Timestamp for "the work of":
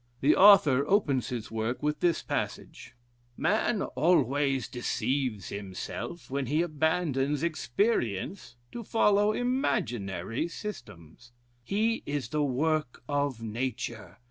12.29-13.43